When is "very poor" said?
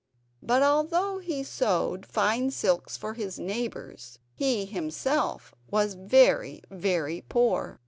6.71-7.79